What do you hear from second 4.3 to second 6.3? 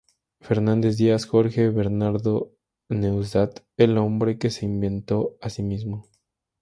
que se inventó a sí mismo".